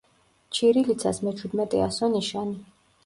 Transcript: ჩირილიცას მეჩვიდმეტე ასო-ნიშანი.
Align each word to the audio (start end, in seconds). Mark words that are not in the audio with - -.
ჩირილიცას 0.59 1.21
მეჩვიდმეტე 1.27 1.85
ასო-ნიშანი. 1.89 2.59